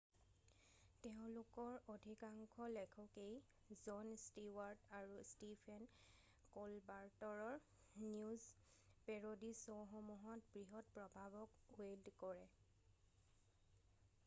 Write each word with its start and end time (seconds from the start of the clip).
তেওঁলোকৰ 1.07 1.75
অধিকাংশ 1.95 2.63
লেখকেই 2.77 3.75
জন 3.87 4.07
ষ্টিৱাৰ্ট 4.21 4.87
আৰু 4.99 5.19
ষ্টিফেন 5.31 5.83
ক'লবাৰ্টৰৰ 6.55 7.59
নিউজ 8.05 8.47
পেৰ'ডি 9.09 9.51
শ্ব'সমূহত 9.61 10.51
বৃহৎ 10.57 10.89
প্ৰভাৱক 10.97 11.53
ৱেইল্ড 11.77 12.15
কৰে৷ 12.25 12.49